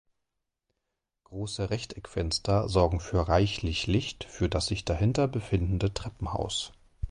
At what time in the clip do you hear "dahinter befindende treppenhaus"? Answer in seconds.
4.83-6.71